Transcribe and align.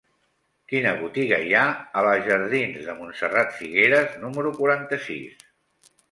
Quina 0.71 0.91
botiga 0.99 1.37
hi 1.49 1.51
ha 1.57 1.65
a 1.99 2.01
la 2.07 2.13
jardins 2.27 2.87
de 2.87 2.95
Montserrat 3.01 3.53
Figueras 3.59 4.17
número 4.23 4.55
quaranta-sis? 4.61 5.45